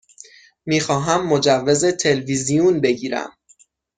[0.65, 3.37] می خواهم مجوز تلویزیون بگیرم.